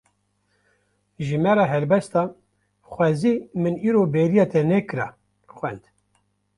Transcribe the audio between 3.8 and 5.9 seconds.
îro bêriya te nekira" xwend